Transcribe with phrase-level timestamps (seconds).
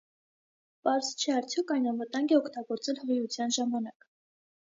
[0.87, 4.11] Պարզ չէ, արդյոք այն անվտանգ է օգտագործել հղիության ժամանակ։